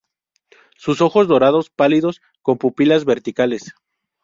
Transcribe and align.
Sus 0.77 0.99
ojos 1.01 1.27
dorados 1.27 1.69
pálidos 1.69 2.21
con 2.41 2.57
pupilas 2.57 3.05
verticales. 3.05 3.75